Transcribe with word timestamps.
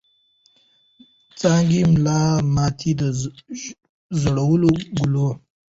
څانګي 1.39 1.81
ملا 1.91 2.21
ماتي 2.55 2.91
د 2.99 3.01
ژړو 4.21 4.71
ګلو 4.97 5.29